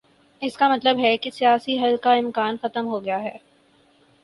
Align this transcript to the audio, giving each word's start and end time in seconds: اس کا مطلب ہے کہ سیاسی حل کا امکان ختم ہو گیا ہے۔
اس 0.41 0.57
کا 0.57 0.67
مطلب 0.69 0.99
ہے 0.99 1.15
کہ 1.17 1.29
سیاسی 1.29 1.77
حل 1.79 1.95
کا 2.01 2.13
امکان 2.13 2.57
ختم 2.61 2.87
ہو 2.87 3.03
گیا 3.05 3.23
ہے۔ 3.23 3.37